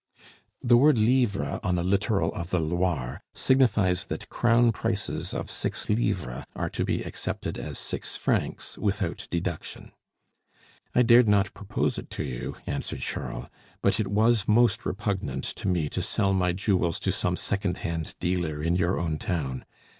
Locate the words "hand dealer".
17.85-18.59